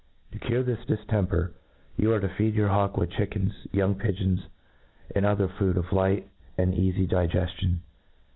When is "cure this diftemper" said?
0.39-1.51